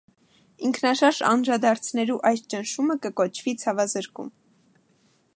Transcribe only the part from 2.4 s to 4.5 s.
ճնշումը կը կոչուի ցաւազրկում։